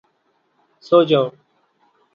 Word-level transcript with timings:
سو 0.83 0.97
جاؤ! 1.09 1.25